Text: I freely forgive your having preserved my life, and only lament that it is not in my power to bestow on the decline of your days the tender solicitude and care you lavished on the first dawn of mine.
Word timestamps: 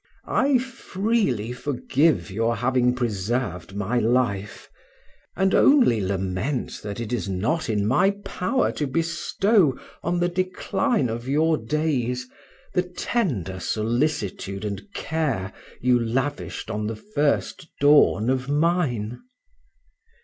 I 0.25 0.57
freely 0.57 1.51
forgive 1.51 2.31
your 2.31 2.55
having 2.55 2.95
preserved 2.95 3.75
my 3.75 3.99
life, 3.99 4.67
and 5.35 5.53
only 5.53 6.01
lament 6.01 6.79
that 6.81 6.99
it 6.99 7.13
is 7.13 7.29
not 7.29 7.69
in 7.69 7.85
my 7.85 8.09
power 8.25 8.71
to 8.71 8.87
bestow 8.87 9.77
on 10.03 10.19
the 10.19 10.27
decline 10.27 11.07
of 11.07 11.27
your 11.29 11.55
days 11.55 12.27
the 12.73 12.81
tender 12.81 13.59
solicitude 13.59 14.65
and 14.65 14.91
care 14.95 15.53
you 15.81 15.99
lavished 16.03 16.71
on 16.71 16.87
the 16.87 16.95
first 16.95 17.69
dawn 17.79 18.27
of 18.31 18.49
mine. 18.49 19.19